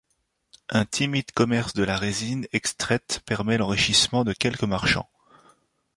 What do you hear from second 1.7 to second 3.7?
de la résine extraite permet